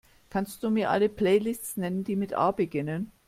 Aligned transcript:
Kannst 0.31 0.63
Du 0.63 0.71
mir 0.71 0.89
alle 0.89 1.09
Playlists 1.09 1.77
nennen, 1.77 2.03
die 2.03 2.15
mit 2.15 2.33
A 2.33 2.49
beginnen? 2.49 3.11